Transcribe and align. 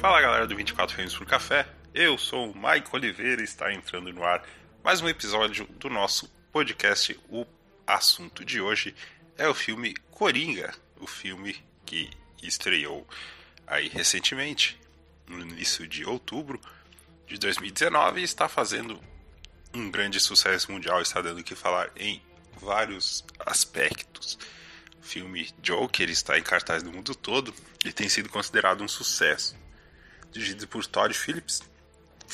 Fala 0.00 0.18
galera 0.22 0.46
do 0.46 0.56
24 0.56 0.94
Frames 0.94 1.14
por 1.14 1.26
Café, 1.26 1.68
eu 1.92 2.16
sou 2.16 2.50
o 2.50 2.56
Mike 2.56 2.88
Oliveira 2.90 3.42
e 3.42 3.44
está 3.44 3.70
entrando 3.70 4.10
no 4.10 4.24
ar 4.24 4.42
mais 4.82 5.02
um 5.02 5.08
episódio 5.10 5.66
do 5.78 5.90
nosso 5.90 6.26
podcast. 6.50 7.20
O 7.28 7.44
assunto 7.86 8.42
de 8.42 8.62
hoje 8.62 8.94
é 9.36 9.46
o 9.46 9.52
filme 9.52 9.94
Coringa, 10.10 10.74
o 10.98 11.06
filme 11.06 11.54
que 11.84 12.08
estreou 12.42 13.06
aí 13.66 13.88
recentemente, 13.88 14.80
no 15.28 15.40
início 15.40 15.86
de 15.86 16.02
outubro 16.06 16.58
de 17.26 17.36
2019 17.36 18.22
e 18.22 18.24
está 18.24 18.48
fazendo 18.48 18.98
um 19.74 19.90
grande 19.90 20.18
sucesso 20.18 20.72
mundial, 20.72 21.02
está 21.02 21.20
dando 21.20 21.40
o 21.40 21.44
que 21.44 21.54
falar 21.54 21.90
em 21.94 22.22
vários 22.58 23.22
aspectos. 23.40 24.38
O 24.98 25.04
filme 25.04 25.50
Joker 25.60 26.08
está 26.08 26.38
em 26.38 26.42
cartaz 26.42 26.82
no 26.82 26.90
mundo 26.90 27.14
todo 27.14 27.54
e 27.84 27.92
tem 27.92 28.08
sido 28.08 28.30
considerado 28.30 28.82
um 28.82 28.88
sucesso. 28.88 29.60
Dirigido 30.32 30.68
por 30.68 30.86
Todd 30.86 31.12
Phillips, 31.12 31.60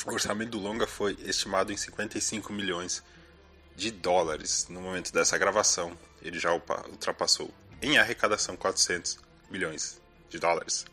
o 0.05 0.11
orçamento 0.11 0.51
do 0.51 0.59
longa 0.59 0.85
foi 0.85 1.17
estimado 1.21 1.73
em 1.73 1.77
55 1.77 2.53
milhões 2.53 3.03
de 3.75 3.89
dólares 3.89 4.67
no 4.69 4.79
momento 4.81 5.11
dessa 5.11 5.37
gravação. 5.37 5.97
Ele 6.21 6.37
já 6.37 6.53
ultrapassou 6.53 7.51
em 7.81 7.97
arrecadação 7.97 8.55
400 8.55 9.17
milhões 9.49 9.99
de 10.29 10.37
dólares 10.37 10.85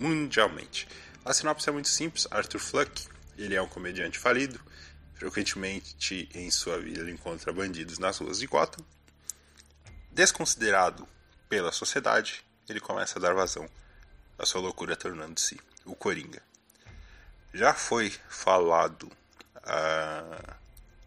mundialmente. 0.00 0.88
A 1.24 1.34
sinopse 1.34 1.68
é 1.68 1.72
muito 1.72 1.88
simples. 1.88 2.26
Arthur 2.30 2.58
Fluck, 2.58 3.06
ele 3.36 3.54
é 3.54 3.62
um 3.62 3.68
comediante 3.68 4.18
falido. 4.18 4.58
Frequentemente 5.14 6.28
em 6.34 6.50
sua 6.50 6.80
vida 6.80 7.00
ele 7.00 7.12
encontra 7.12 7.52
bandidos 7.52 7.98
nas 7.98 8.16
ruas 8.18 8.38
de 8.38 8.46
Gotham. 8.46 8.84
Desconsiderado 10.10 11.06
pela 11.48 11.70
sociedade, 11.70 12.44
ele 12.68 12.80
começa 12.80 13.18
a 13.18 13.22
dar 13.22 13.34
vazão 13.34 13.68
à 14.40 14.46
sua 14.46 14.60
loucura, 14.60 14.96
tornando-se 14.96 15.60
o 15.84 15.94
Coringa. 15.94 16.42
Já 17.52 17.74
foi 17.74 18.12
falado 18.28 19.10
ah, 19.62 20.56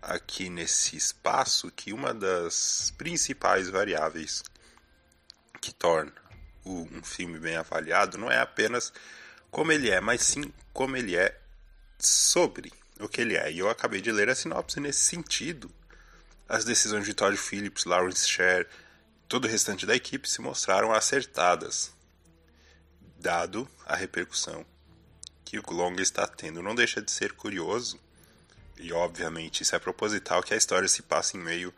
aqui 0.02 0.50
nesse 0.50 0.96
espaço 0.96 1.72
que 1.72 1.92
uma 1.92 2.14
das 2.14 2.94
principais 2.98 3.70
variáveis 3.70 4.44
que 5.60 5.74
torna 5.74 6.14
um 6.66 7.04
filme 7.04 7.40
bem 7.40 7.56
avaliado 7.56 8.18
não 8.18 8.32
é 8.32 8.40
apenas 8.40 8.94
como 9.50 9.72
ele 9.72 9.90
é, 9.90 10.00
mas 10.00 10.22
sim 10.22 10.54
como 10.72 10.96
ele 10.96 11.16
é 11.16 11.38
sobre 12.00 12.72
o 13.00 13.08
que 13.08 13.22
ele 13.22 13.36
é. 13.36 13.52
E 13.52 13.60
eu 13.60 13.70
acabei 13.70 14.02
de 14.02 14.12
ler 14.12 14.30
a 14.30 14.36
sinopse 14.36 14.80
nesse 14.80 15.02
sentido. 15.02 15.72
As 16.48 16.66
decisões 16.66 17.06
de 17.06 17.14
Todd 17.14 17.36
Phillips, 17.38 17.86
Lawrence 17.86 18.28
Sher, 18.28 18.68
todo 19.28 19.46
o 19.46 19.48
restante 19.48 19.86
da 19.86 19.96
equipe 19.96 20.30
se 20.30 20.42
mostraram 20.42 20.92
acertadas, 20.92 21.94
dado 23.24 23.66
a 23.86 23.96
repercussão 23.96 24.66
que 25.46 25.58
o 25.58 25.64
longa 25.72 26.02
está 26.02 26.28
tendo. 26.28 26.62
Não 26.62 26.76
deixa 26.76 27.02
de 27.02 27.10
ser 27.10 27.32
curioso, 27.32 27.98
e 28.78 28.92
obviamente 28.92 29.64
isso 29.64 29.74
é 29.74 29.80
proposital, 29.80 30.44
que 30.44 30.54
a 30.54 30.58
história 30.58 30.90
se 30.90 31.02
passa 31.02 31.38
em 31.38 31.40
meio 31.40 31.74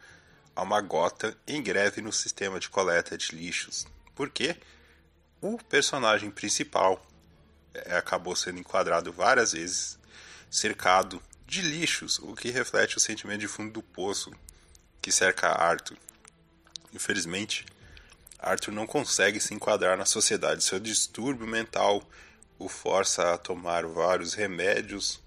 a 0.56 0.64
uma 0.64 0.82
gota 0.82 1.38
em 1.46 1.62
greve 1.62 2.02
no 2.02 2.12
sistema 2.12 2.60
de 2.60 2.68
coleta 2.68 3.16
de 3.16 3.36
lixos. 3.36 3.86
Porque 4.16 4.58
o 5.40 5.58
personagem 5.58 6.32
principal, 6.32 7.06
é, 7.76 7.96
acabou 7.96 8.36
sendo 8.36 8.60
enquadrado 8.60 9.14
várias 9.14 9.52
vezes, 9.52 10.00
cercado 10.50 11.22
de 11.46 11.62
lixos, 11.62 12.18
o 12.20 12.34
que 12.34 12.50
reflete 12.50 12.98
o 12.98 13.00
sentimento 13.00 13.42
de 13.42 13.48
fundo 13.48 13.72
do 13.72 13.84
poço 13.84 14.32
que 15.00 15.12
cerca 15.12 15.50
Arthur. 15.50 15.98
Infelizmente, 16.92 17.68
Arthur 18.46 18.72
não 18.72 18.86
consegue 18.86 19.40
se 19.40 19.56
enquadrar 19.56 19.98
na 19.98 20.06
sociedade. 20.06 20.64
Seu 20.64 20.80
distúrbio 20.80 21.48
mental 21.48 22.08
o 22.60 22.70
força 22.70 23.34
a 23.34 23.38
tomar 23.38 23.86
vários 23.88 24.36
remédios, 24.36 25.20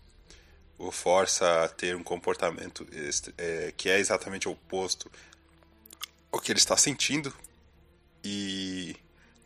o 0.78 0.92
força 0.92 1.64
a 1.64 1.68
ter 1.68 1.96
um 1.96 2.02
comportamento 2.02 2.86
é, 3.36 3.74
que 3.76 3.90
é 3.90 3.98
exatamente 3.98 4.48
oposto 4.48 5.10
ao 6.30 6.40
que 6.40 6.52
ele 6.52 6.60
está 6.60 6.76
sentindo. 6.76 7.34
E 8.22 8.94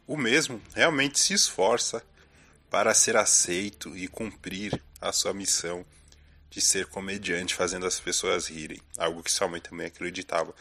o 0.06 0.18
mesmo 0.18 0.60
realmente 0.74 1.18
se 1.18 1.32
esforça 1.32 2.04
para 2.70 2.92
ser 2.92 3.16
aceito 3.16 3.96
e 3.96 4.06
cumprir 4.06 4.80
a 5.00 5.12
sua 5.12 5.32
missão 5.32 5.84
de 6.50 6.60
ser 6.60 6.86
comediante 6.86 7.54
fazendo 7.54 7.86
as 7.86 7.98
pessoas 7.98 8.48
rirem, 8.48 8.80
algo 8.98 9.22
que 9.22 9.32
sua 9.32 9.48
mãe 9.48 9.60
também 9.60 9.86
acreditava 9.86 10.54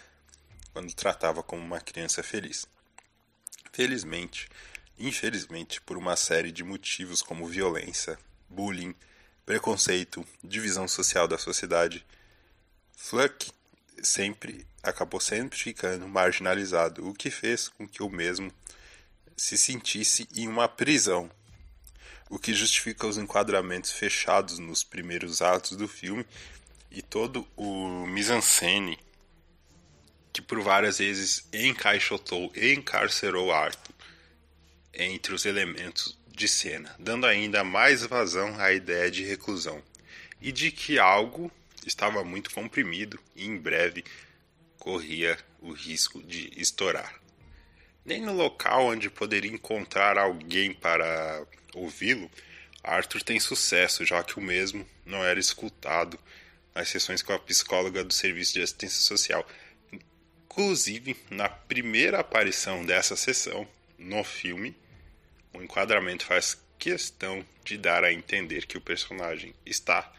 quando 0.71 0.93
tratava 0.93 1.43
como 1.43 1.61
uma 1.61 1.81
criança 1.81 2.23
feliz. 2.23 2.65
Felizmente, 3.71 4.49
infelizmente, 4.99 5.79
por 5.81 5.97
uma 5.97 6.15
série 6.15 6.51
de 6.51 6.63
motivos 6.63 7.21
como 7.21 7.47
violência, 7.47 8.19
bullying, 8.49 8.93
preconceito, 9.45 10.25
divisão 10.43 10.87
social 10.87 11.27
da 11.27 11.37
sociedade, 11.37 12.05
Fluck 12.95 13.51
sempre 14.03 14.65
acabou 14.83 15.19
sempre 15.19 15.57
ficando 15.57 16.07
marginalizado, 16.07 17.07
o 17.07 17.13
que 17.13 17.31
fez 17.31 17.69
com 17.69 17.87
que 17.87 18.03
o 18.03 18.09
mesmo 18.09 18.51
se 19.37 19.57
sentisse 19.57 20.27
em 20.35 20.47
uma 20.47 20.67
prisão 20.67 21.31
o 22.31 22.39
que 22.39 22.53
justifica 22.53 23.05
os 23.05 23.17
enquadramentos 23.17 23.91
fechados 23.91 24.57
nos 24.57 24.85
primeiros 24.85 25.41
atos 25.41 25.75
do 25.75 25.85
filme 25.85 26.25
e 26.89 27.01
todo 27.01 27.45
o 27.57 28.05
mise-en-scène 28.07 28.97
que 30.33 30.41
por 30.41 30.61
várias 30.61 30.99
vezes 30.99 31.47
encaixotou 31.53 32.51
e 32.55 32.73
encarcerou 32.73 33.51
Arthur 33.51 33.93
entre 34.93 35.33
os 35.33 35.45
elementos 35.45 36.17
de 36.27 36.47
cena, 36.47 36.95
dando 36.97 37.25
ainda 37.25 37.63
mais 37.63 38.03
vazão 38.03 38.59
à 38.59 38.71
ideia 38.71 39.11
de 39.11 39.23
reclusão 39.23 39.81
e 40.41 40.51
de 40.51 40.71
que 40.71 40.97
algo 40.97 41.51
estava 41.85 42.23
muito 42.23 42.51
comprimido 42.51 43.19
e 43.35 43.45
em 43.45 43.57
breve 43.57 44.03
corria 44.77 45.37
o 45.61 45.71
risco 45.71 46.21
de 46.23 46.51
estourar. 46.59 47.21
Nem 48.03 48.21
no 48.21 48.33
local 48.33 48.87
onde 48.87 49.09
poderia 49.09 49.51
encontrar 49.51 50.17
alguém 50.17 50.73
para 50.73 51.45
ouvi-lo, 51.73 52.29
Arthur 52.83 53.21
tem 53.21 53.39
sucesso, 53.39 54.03
já 54.03 54.23
que 54.23 54.39
o 54.39 54.41
mesmo 54.41 54.87
não 55.05 55.23
era 55.23 55.39
escutado 55.39 56.19
nas 56.73 56.89
sessões 56.89 57.21
com 57.21 57.33
a 57.33 57.39
psicóloga 57.39 58.03
do 58.03 58.13
Serviço 58.13 58.53
de 58.53 58.61
Assistência 58.61 59.01
Social. 59.01 59.47
Inclusive, 60.51 61.15
na 61.29 61.47
primeira 61.47 62.19
aparição 62.19 62.85
dessa 62.85 63.15
sessão 63.15 63.65
no 63.97 64.21
filme, 64.21 64.75
o 65.53 65.61
enquadramento 65.61 66.25
faz 66.25 66.61
questão 66.77 67.45
de 67.63 67.77
dar 67.77 68.03
a 68.03 68.11
entender 68.11 68.65
que 68.65 68.77
o 68.77 68.81
personagem 68.81 69.55
está 69.65 70.11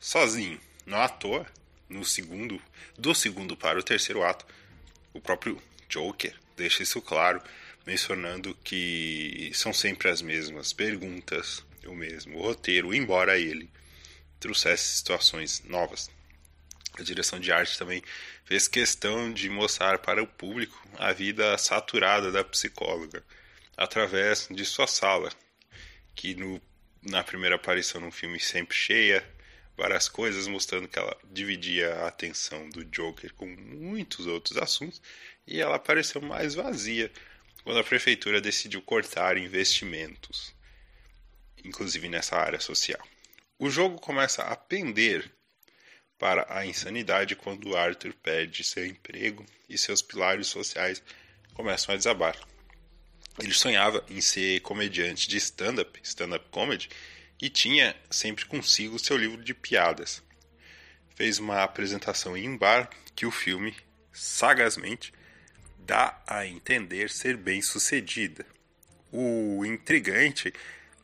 sozinho. 0.00 0.60
Não 0.84 1.00
à 1.00 1.08
toa, 1.08 1.46
no 1.88 2.04
segundo, 2.04 2.60
do 2.98 3.14
segundo 3.14 3.56
para 3.56 3.78
o 3.78 3.82
terceiro 3.82 4.24
ato, 4.24 4.44
o 5.14 5.20
próprio 5.20 5.62
Joker 5.88 6.34
deixa 6.56 6.82
isso 6.82 7.00
claro 7.00 7.40
mencionando 7.86 8.58
que 8.64 9.52
são 9.54 9.72
sempre 9.72 10.08
as 10.08 10.20
mesmas 10.20 10.72
perguntas, 10.72 11.64
o 11.86 11.94
mesmo 11.94 12.42
roteiro, 12.42 12.92
embora 12.92 13.38
ele 13.38 13.70
trouxesse 14.40 14.96
situações 14.96 15.62
novas. 15.64 16.10
A 16.98 17.02
direção 17.02 17.38
de 17.38 17.52
arte 17.52 17.78
também 17.78 18.02
fez 18.44 18.66
questão 18.66 19.32
de 19.32 19.48
mostrar 19.48 19.98
para 19.98 20.22
o 20.22 20.26
público 20.26 20.76
a 20.98 21.12
vida 21.12 21.56
saturada 21.56 22.32
da 22.32 22.42
psicóloga 22.42 23.24
através 23.76 24.48
de 24.50 24.64
sua 24.64 24.88
sala, 24.88 25.30
que 26.16 26.34
no, 26.34 26.60
na 27.02 27.22
primeira 27.22 27.54
aparição 27.54 28.00
no 28.00 28.10
filme 28.10 28.40
sempre 28.40 28.76
cheia, 28.76 29.24
várias 29.76 30.08
coisas 30.08 30.48
mostrando 30.48 30.88
que 30.88 30.98
ela 30.98 31.16
dividia 31.30 31.94
a 31.94 32.08
atenção 32.08 32.68
do 32.70 32.84
Joker 32.84 33.32
com 33.34 33.46
muitos 33.46 34.26
outros 34.26 34.58
assuntos 34.58 35.00
e 35.46 35.60
ela 35.60 35.76
apareceu 35.76 36.20
mais 36.20 36.56
vazia 36.56 37.12
quando 37.62 37.78
a 37.78 37.84
prefeitura 37.84 38.40
decidiu 38.40 38.82
cortar 38.82 39.38
investimentos, 39.38 40.52
inclusive 41.64 42.08
nessa 42.08 42.36
área 42.36 42.58
social. 42.58 43.00
O 43.56 43.70
jogo 43.70 44.00
começa 44.00 44.42
a 44.42 44.56
pender 44.56 45.30
para 46.18 46.46
a 46.48 46.66
insanidade 46.66 47.36
quando 47.36 47.76
Arthur 47.76 48.12
perde 48.14 48.64
seu 48.64 48.84
emprego 48.84 49.46
e 49.68 49.78
seus 49.78 50.02
pilares 50.02 50.48
sociais 50.48 51.02
começam 51.54 51.94
a 51.94 51.96
desabar. 51.96 52.36
Ele 53.38 53.54
sonhava 53.54 54.04
em 54.10 54.20
ser 54.20 54.60
comediante 54.60 55.28
de 55.28 55.36
stand-up, 55.36 55.98
stand-up 56.02 56.46
comedy, 56.50 56.88
e 57.40 57.48
tinha 57.48 57.94
sempre 58.10 58.44
consigo 58.44 58.98
seu 58.98 59.16
livro 59.16 59.44
de 59.44 59.54
piadas. 59.54 60.20
Fez 61.14 61.38
uma 61.38 61.62
apresentação 61.62 62.36
em 62.36 62.48
um 62.48 62.58
bar 62.58 62.90
que 63.14 63.24
o 63.24 63.30
filme, 63.30 63.76
sagazmente, 64.12 65.12
dá 65.78 66.20
a 66.26 66.44
entender 66.46 67.10
ser 67.10 67.36
bem 67.36 67.62
sucedida. 67.62 68.44
O 69.12 69.64
intrigante 69.64 70.52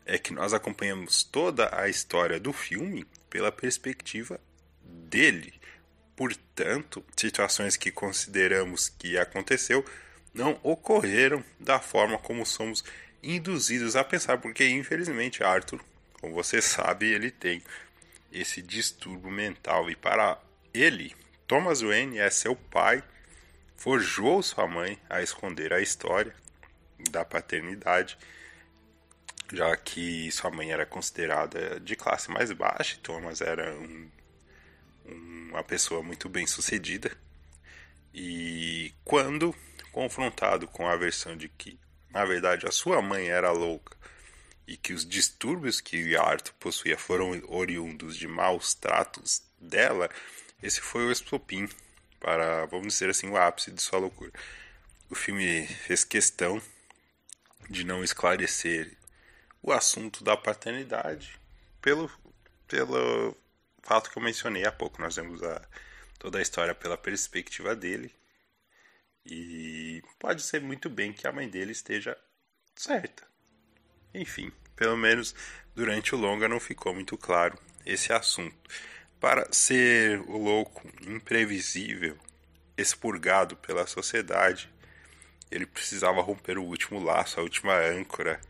é 0.05 0.19
que 0.19 0.32
nós 0.32 0.52
acompanhamos 0.52 1.22
toda 1.22 1.70
a 1.81 1.88
história 1.88 2.40
do 2.40 2.52
filme 2.52 3.06
pela 3.31 3.52
perspectiva 3.52 4.40
dele. 5.04 5.52
Portanto, 6.16 7.04
situações 7.16 7.76
que 7.76 7.90
consideramos 7.90 8.88
que 8.88 9.18
aconteceu 9.18 9.84
não 10.32 10.58
ocorreram 10.62 11.44
da 11.58 11.80
forma 11.80 12.18
como 12.18 12.44
somos 12.44 12.84
induzidos 13.22 13.96
a 13.96 14.04
pensar, 14.04 14.38
porque 14.38 14.68
infelizmente 14.68 15.42
Arthur, 15.42 15.80
como 16.20 16.34
você 16.34 16.60
sabe, 16.60 17.06
ele 17.12 17.30
tem 17.30 17.62
esse 18.32 18.60
distúrbio 18.60 19.30
mental 19.30 19.90
e 19.90 19.96
para 19.96 20.38
ele, 20.72 21.14
Thomas 21.46 21.80
Wayne 21.80 22.18
é 22.18 22.28
seu 22.30 22.56
pai, 22.56 23.02
forjou 23.76 24.42
sua 24.42 24.66
mãe 24.66 24.98
a 25.08 25.22
esconder 25.22 25.72
a 25.72 25.80
história 25.80 26.34
da 27.10 27.24
paternidade, 27.24 28.18
já 29.52 29.76
que 29.76 30.30
sua 30.32 30.50
mãe 30.50 30.72
era 30.72 30.84
considerada 30.84 31.78
de 31.80 31.94
classe 31.94 32.30
mais 32.30 32.50
baixa, 32.50 32.98
Thomas 33.02 33.40
era 33.40 33.72
um, 33.74 34.08
uma 35.04 35.62
pessoa 35.62 36.02
muito 36.02 36.28
bem 36.28 36.46
sucedida. 36.46 37.16
E 38.12 38.92
quando 39.04 39.54
confrontado 39.92 40.66
com 40.66 40.88
a 40.88 40.96
versão 40.96 41.36
de 41.36 41.48
que, 41.48 41.78
na 42.10 42.24
verdade, 42.24 42.66
a 42.66 42.70
sua 42.70 43.00
mãe 43.00 43.28
era 43.28 43.50
louca 43.52 43.96
e 44.66 44.76
que 44.76 44.92
os 44.92 45.06
distúrbios 45.06 45.80
que 45.80 46.16
Arthur 46.16 46.54
possuía 46.54 46.96
foram 46.96 47.30
oriundos 47.48 48.16
de 48.16 48.26
maus 48.26 48.74
tratos 48.74 49.42
dela, 49.58 50.08
esse 50.62 50.80
foi 50.80 51.06
o 51.06 51.12
estopim 51.12 51.68
para, 52.18 52.64
vamos 52.66 52.94
dizer 52.94 53.10
assim, 53.10 53.28
o 53.28 53.36
ápice 53.36 53.70
de 53.70 53.82
sua 53.82 53.98
loucura. 53.98 54.32
O 55.10 55.14
filme 55.14 55.66
fez 55.66 56.02
questão 56.02 56.60
de 57.68 57.84
não 57.84 58.02
esclarecer 58.02 58.96
o 59.62 59.72
assunto 59.72 60.24
da 60.24 60.36
paternidade 60.36 61.38
pelo, 61.80 62.10
pelo 62.66 63.36
fato 63.84 64.10
que 64.10 64.19
eu 64.19 64.22
mencionei 64.22 64.64
há 64.64 64.72
pouco. 64.72 65.00
Nós 65.00 65.16
vemos 65.16 65.42
a, 65.42 65.62
toda 66.19 66.38
a 66.38 66.42
história 66.42 66.75
pela 66.75 66.96
perspectiva 66.96 67.75
dele 67.75 68.14
e 69.26 70.02
pode 70.19 70.42
ser 70.42 70.60
muito 70.60 70.90
bem 70.90 71.12
que 71.12 71.26
a 71.26 71.32
mãe 71.32 71.48
dele 71.48 71.72
esteja 71.72 72.16
certa. 72.76 73.26
Enfim, 74.12 74.52
pelo 74.76 74.96
menos 74.96 75.34
durante 75.75 76.14
o 76.14 76.19
longa 76.19 76.48
não 76.48 76.60
ficou 76.60 76.94
muito 76.94 77.16
claro 77.16 77.58
esse 77.86 78.12
assunto. 78.12 78.56
Para 79.19 79.50
ser 79.52 80.20
o 80.20 80.36
louco 80.36 80.86
imprevisível, 81.06 82.19
expurgado 82.76 83.56
pela 83.56 83.86
sociedade, 83.86 84.70
ele 85.50 85.66
precisava 85.66 86.20
romper 86.20 86.58
o 86.58 86.64
último 86.64 87.02
laço, 87.02 87.40
a 87.40 87.42
última 87.42 87.75
âncora 87.78 88.40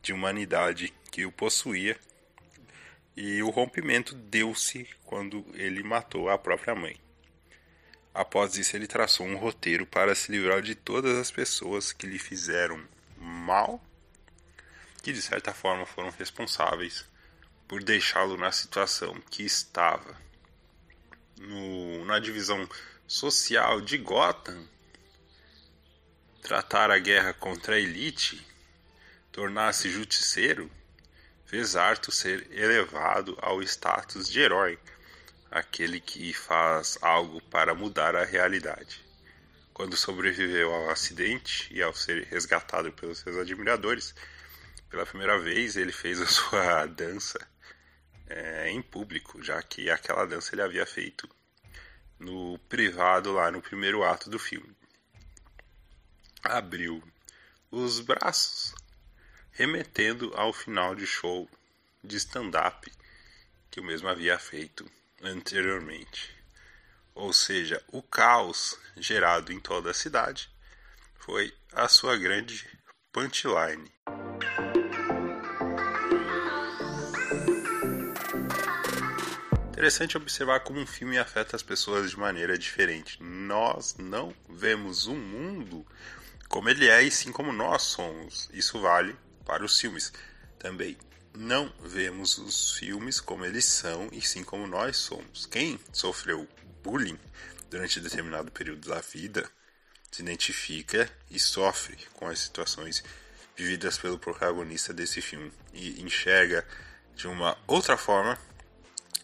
de 0.00 0.12
humanidade 0.12 0.92
que 1.10 1.24
o 1.24 1.30
possuía. 1.30 1.96
E 3.16 3.42
o 3.42 3.50
rompimento 3.50 4.14
deu-se 4.14 4.88
quando 5.04 5.44
ele 5.54 5.82
matou 5.82 6.30
a 6.30 6.38
própria 6.38 6.74
mãe. 6.74 6.98
Após 8.14 8.56
isso, 8.56 8.76
ele 8.76 8.86
traçou 8.86 9.26
um 9.26 9.36
roteiro 9.36 9.86
para 9.86 10.14
se 10.14 10.30
livrar 10.30 10.60
de 10.62 10.74
todas 10.74 11.16
as 11.16 11.30
pessoas 11.30 11.92
que 11.92 12.06
lhe 12.06 12.18
fizeram 12.18 12.82
mal, 13.18 13.82
que 15.02 15.12
de 15.12 15.22
certa 15.22 15.54
forma 15.54 15.86
foram 15.86 16.10
responsáveis 16.10 17.04
por 17.66 17.82
deixá-lo 17.82 18.36
na 18.36 18.52
situação 18.52 19.14
que 19.30 19.42
estava. 19.42 20.20
No, 21.38 22.04
na 22.04 22.18
divisão 22.18 22.68
social 23.06 23.80
de 23.80 23.96
Gotham, 23.98 24.68
tratar 26.42 26.90
a 26.90 26.98
guerra 26.98 27.32
contra 27.32 27.76
a 27.76 27.80
elite, 27.80 28.46
tornar-se 29.30 29.90
justiceiro, 29.90 30.70
fez 31.52 31.76
Arthur 31.76 32.12
ser 32.12 32.50
elevado 32.50 33.36
ao 33.42 33.62
status 33.62 34.26
de 34.26 34.40
herói 34.40 34.78
aquele 35.50 36.00
que 36.00 36.32
faz 36.32 36.96
algo 37.02 37.42
para 37.42 37.74
mudar 37.74 38.16
a 38.16 38.24
realidade. 38.24 39.04
Quando 39.74 39.94
sobreviveu 39.94 40.72
ao 40.72 40.88
acidente 40.88 41.68
e 41.70 41.82
ao 41.82 41.94
ser 41.94 42.24
resgatado 42.24 42.90
pelos 42.90 43.18
seus 43.18 43.36
admiradores, 43.36 44.14
pela 44.88 45.04
primeira 45.04 45.38
vez 45.38 45.76
ele 45.76 45.92
fez 45.92 46.22
a 46.22 46.24
sua 46.32 46.86
dança 46.86 47.38
é, 48.28 48.70
em 48.70 48.80
público, 48.80 49.42
já 49.42 49.62
que 49.62 49.90
aquela 49.90 50.24
dança 50.24 50.54
ele 50.54 50.62
havia 50.62 50.86
feito 50.86 51.28
no 52.18 52.58
privado 52.60 53.30
lá 53.30 53.50
no 53.50 53.60
primeiro 53.60 54.02
ato 54.02 54.30
do 54.30 54.38
filme. 54.38 54.74
Abriu 56.42 57.04
os 57.70 58.00
braços, 58.00 58.74
remetendo 59.52 60.32
ao 60.34 60.52
final 60.52 60.94
de 60.94 61.06
show 61.06 61.48
de 62.02 62.16
stand-up 62.16 62.90
que 63.70 63.80
o 63.80 63.84
mesmo 63.84 64.08
havia 64.08 64.38
feito 64.38 64.90
anteriormente. 65.22 66.34
Ou 67.14 67.32
seja, 67.32 67.82
o 67.88 68.02
caos 68.02 68.78
gerado 68.96 69.52
em 69.52 69.60
toda 69.60 69.90
a 69.90 69.94
cidade 69.94 70.50
foi 71.16 71.54
a 71.72 71.88
sua 71.88 72.16
grande 72.16 72.66
punchline. 73.12 73.90
Interessante 79.68 80.16
observar 80.16 80.60
como 80.60 80.78
um 80.78 80.86
filme 80.86 81.18
afeta 81.18 81.56
as 81.56 81.62
pessoas 81.62 82.10
de 82.10 82.18
maneira 82.18 82.56
diferente. 82.56 83.22
Nós 83.22 83.96
não 83.98 84.34
vemos 84.48 85.06
o 85.06 85.14
mundo 85.14 85.86
como 86.48 86.68
ele 86.68 86.88
é 86.88 87.02
e 87.02 87.10
sim 87.10 87.32
como 87.32 87.52
nós 87.52 87.82
somos. 87.82 88.48
Isso 88.52 88.80
vale 88.80 89.16
para 89.44 89.64
os 89.64 89.78
filmes 89.78 90.12
também 90.58 90.96
não 91.34 91.72
vemos 91.82 92.38
os 92.38 92.72
filmes 92.74 93.20
como 93.20 93.44
eles 93.44 93.64
são 93.64 94.08
e 94.12 94.20
sim 94.20 94.44
como 94.44 94.66
nós 94.66 94.96
somos. 94.96 95.46
Quem 95.46 95.78
sofreu 95.92 96.46
bullying 96.82 97.18
durante 97.70 98.00
determinado 98.00 98.50
período 98.50 98.88
da 98.88 99.00
vida 99.00 99.48
se 100.10 100.22
identifica 100.22 101.10
e 101.30 101.38
sofre 101.38 101.96
com 102.12 102.26
as 102.26 102.38
situações 102.38 103.02
vividas 103.56 103.96
pelo 103.96 104.18
protagonista 104.18 104.92
desse 104.92 105.22
filme 105.22 105.52
e 105.72 106.02
enxerga 106.02 106.66
de 107.14 107.26
uma 107.26 107.56
outra 107.66 107.96
forma 107.96 108.38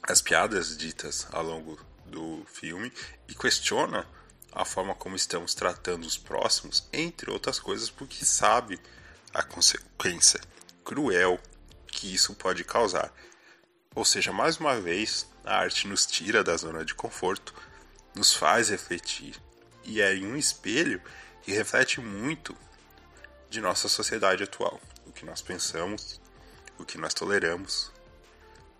as 0.03 0.23
piadas 0.23 0.76
ditas 0.76 1.26
ao 1.31 1.43
longo 1.43 1.79
do 2.06 2.44
filme 2.47 2.93
e 3.29 3.35
questiona 3.35 4.06
a 4.53 4.64
forma 4.64 4.94
como 4.94 5.14
estamos 5.14 5.55
tratando 5.55 6.06
os 6.06 6.17
próximos, 6.17 6.88
entre 6.93 7.31
outras 7.31 7.59
coisas, 7.59 7.91
porque 7.91 8.25
sabe 8.25 8.81
a 9.32 9.42
consequência 9.42 10.40
cruel 10.84 11.40
que 11.86 12.12
isso 12.12 12.34
pode 12.34 12.64
causar. 12.64 13.12
Ou 13.94 14.04
seja, 14.04 14.32
mais 14.32 14.58
uma 14.58 14.80
vez, 14.80 15.26
a 15.44 15.56
arte 15.58 15.86
nos 15.86 16.06
tira 16.06 16.44
da 16.44 16.56
zona 16.56 16.84
de 16.84 16.94
conforto, 16.94 17.54
nos 18.14 18.32
faz 18.32 18.69
refletir 18.69 19.40
e 19.88 20.02
é 20.02 20.12
um 20.16 20.36
espelho 20.36 21.00
que 21.42 21.50
reflete 21.50 21.99
muito 22.00 22.54
de 23.49 23.61
nossa 23.61 23.88
sociedade 23.88 24.42
atual, 24.42 24.78
o 25.06 25.12
que 25.12 25.25
nós 25.25 25.40
pensamos, 25.40 26.20
o 26.78 26.85
que 26.85 26.99
nós 26.99 27.14
toleramos, 27.14 27.90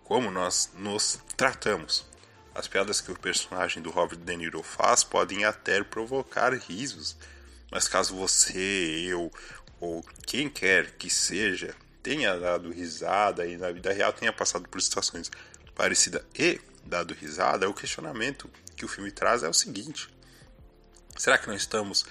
como 0.03 0.29
nós 0.29 0.69
nos 0.75 1.19
tratamos. 1.35 2.05
As 2.53 2.67
piadas 2.67 3.01
que 3.01 3.11
o 3.11 3.17
personagem 3.17 3.81
do 3.81 3.89
Robert 3.89 4.19
De 4.19 4.37
Niro 4.37 4.61
faz 4.61 5.03
podem 5.03 5.45
até 5.45 5.83
provocar 5.83 6.53
risos, 6.53 7.17
mas 7.71 7.87
caso 7.87 8.15
você, 8.15 9.07
eu 9.07 9.31
ou 9.79 10.03
quem 10.25 10.49
quer 10.49 10.91
que 10.91 11.09
seja 11.09 11.75
tenha 12.01 12.37
dado 12.37 12.71
risada 12.71 13.45
e 13.45 13.57
na 13.57 13.71
vida 13.71 13.91
real 13.93 14.13
tenha 14.13 14.33
passado 14.33 14.67
por 14.67 14.81
situações 14.81 15.29
parecidas 15.75 16.23
e 16.37 16.59
dado 16.85 17.13
risada, 17.13 17.69
o 17.69 17.73
questionamento 17.73 18.49
que 18.75 18.85
o 18.85 18.87
filme 18.87 19.11
traz 19.11 19.43
é 19.43 19.49
o 19.49 19.53
seguinte: 19.53 20.09
será 21.17 21.37
que 21.37 21.47
nós 21.47 21.61
estamos 21.61 22.05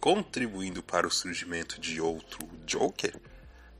contribuindo 0.00 0.82
para 0.82 1.06
o 1.06 1.10
surgimento 1.10 1.80
de 1.80 2.00
outro 2.00 2.46
Joker? 2.66 3.16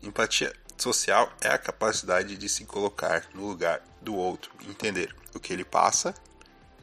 Empatia 0.03 0.53
social 0.77 1.33
é 1.41 1.49
a 1.49 1.59
capacidade 1.59 2.37
de 2.37 2.49
se 2.49 2.65
colocar 2.65 3.29
no 3.35 3.47
lugar 3.47 3.83
do 4.01 4.15
outro, 4.15 4.53
entender 4.69 5.15
o 5.35 5.41
que 5.41 5.53
ele 5.53 5.65
passa, 5.65 6.15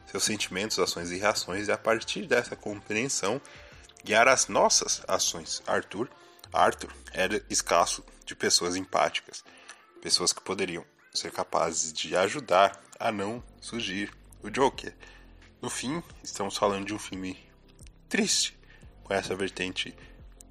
seus 0.06 0.24
sentimentos, 0.24 0.78
ações 0.78 1.10
e 1.10 1.16
reações, 1.16 1.68
e 1.68 1.72
a 1.72 1.78
partir 1.78 2.26
dessa 2.26 2.54
compreensão 2.54 3.40
guiar 4.04 4.28
as 4.28 4.48
nossas 4.48 5.02
ações. 5.08 5.62
Arthur, 5.66 6.08
Arthur 6.52 6.92
era 7.12 7.44
escasso 7.48 8.04
de 8.24 8.34
pessoas 8.34 8.76
empáticas, 8.76 9.44
pessoas 10.00 10.32
que 10.32 10.40
poderiam 10.40 10.84
ser 11.14 11.32
capazes 11.32 11.92
de 11.92 12.16
ajudar 12.16 12.80
a 12.98 13.10
não 13.10 13.42
surgir 13.60 14.12
o 14.42 14.50
Joker. 14.50 14.94
No 15.60 15.70
fim, 15.70 16.02
estamos 16.22 16.56
falando 16.56 16.86
de 16.86 16.94
um 16.94 16.98
filme 16.98 17.38
triste, 18.08 18.58
com 19.02 19.14
essa 19.14 19.34
vertente 19.34 19.96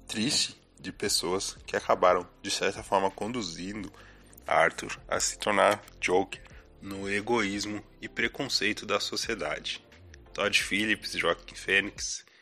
triste 0.06 0.60
de 0.78 0.92
pessoas 0.92 1.56
que 1.66 1.76
acabaram, 1.76 2.28
de 2.42 2.50
certa 2.50 2.82
forma, 2.82 3.10
conduzindo 3.10 3.92
Arthur 4.46 4.98
a 5.08 5.18
se 5.18 5.38
tornar 5.38 5.82
Joker 6.00 6.42
no 6.80 7.10
egoísmo 7.10 7.82
e 8.00 8.08
preconceito 8.08 8.86
da 8.86 9.00
sociedade. 9.00 9.84
Todd 10.32 10.62
Phillips, 10.62 11.12
Joaquim 11.12 11.54
Fênix 11.54 12.20
e 12.20 12.35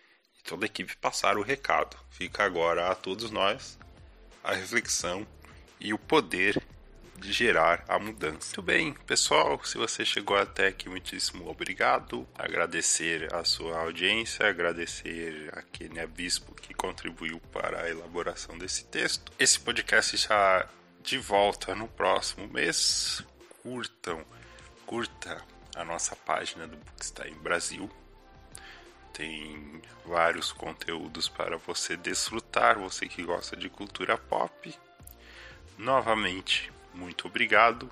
toda 0.44 0.64
a 0.64 0.66
equipe 0.66 0.96
passaram 0.96 1.40
o 1.40 1.44
recado. 1.44 1.96
Fica 2.10 2.44
agora 2.44 2.90
a 2.90 2.94
todos 2.94 3.30
nós 3.30 3.78
a 4.42 4.52
reflexão 4.52 5.26
e 5.80 5.92
o 5.94 5.98
poder 5.98 6.62
de 7.16 7.32
gerar 7.32 7.84
a 7.88 7.98
mudança. 7.98 8.48
Muito 8.48 8.62
bem, 8.62 8.92
pessoal, 9.06 9.58
se 9.64 9.78
você 9.78 10.04
chegou 10.04 10.36
até 10.36 10.66
aqui, 10.66 10.88
muitíssimo 10.88 11.48
obrigado. 11.48 12.28
Agradecer 12.34 13.32
a 13.34 13.42
sua 13.44 13.78
audiência, 13.80 14.46
agradecer 14.46 15.50
a 15.56 15.62
Kenia 15.62 16.06
Bispo 16.06 16.54
que 16.54 16.74
contribuiu 16.74 17.40
para 17.52 17.82
a 17.82 17.90
elaboração 17.90 18.58
desse 18.58 18.84
texto. 18.84 19.32
Esse 19.38 19.58
podcast 19.58 20.14
está 20.14 20.68
de 21.02 21.18
volta 21.18 21.74
no 21.74 21.88
próximo 21.88 22.46
mês. 22.48 23.24
Curtam, 23.62 24.22
curta 24.84 25.42
a 25.74 25.84
nossa 25.84 26.14
página 26.14 26.66
do 26.66 26.76
Bookstime 26.76 27.36
Brasil. 27.36 27.90
Tem 29.14 29.80
vários 30.04 30.52
conteúdos 30.52 31.28
para 31.28 31.56
você 31.56 31.96
desfrutar, 31.96 32.78
você 32.78 33.08
que 33.08 33.22
gosta 33.22 33.56
de 33.56 33.70
cultura 33.70 34.18
pop. 34.18 34.74
Novamente, 35.78 36.70
muito 36.92 37.28
obrigado. 37.28 37.90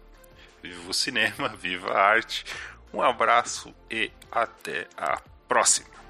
Viva 0.62 0.90
o 0.90 0.92
cinema, 0.92 1.48
viva 1.56 1.92
a 1.92 2.02
arte. 2.02 2.44
Um 2.92 3.00
abraço 3.00 3.74
e 3.90 4.10
até 4.30 4.88
a 4.96 5.22
próxima. 5.48 6.01